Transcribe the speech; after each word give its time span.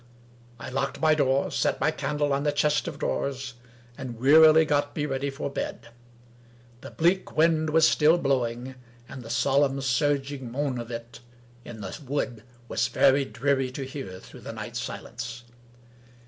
I 0.59 0.69
locked 0.71 0.99
my 0.99 1.13
door, 1.13 1.51
set 1.51 1.79
my 1.79 1.91
candle 1.91 2.33
on 2.33 2.41
the 2.41 2.51
chest 2.51 2.87
of 2.87 2.97
drawers, 2.97 3.53
and 3.99 4.19
wearily 4.19 4.65
got 4.65 4.95
me 4.95 5.05
ready 5.05 5.29
for 5.29 5.47
bed. 5.51 5.89
The 6.81 6.89
bleak 6.89 7.37
wind 7.37 7.69
was 7.69 7.87
still 7.87 8.17
blowing, 8.17 8.73
and 9.07 9.21
the 9.21 9.29
solemn, 9.29 9.79
surging 9.79 10.51
moan 10.51 10.79
of 10.79 10.89
it 10.89 11.19
in 11.63 11.81
the 11.81 11.95
wood 12.03 12.41
was 12.67 12.87
very 12.87 13.25
dreary 13.25 13.69
to 13.73 13.85
hear 13.85 14.19
through 14.19 14.41
the 14.41 14.53
night 14.53 14.75
silence. 14.75 15.43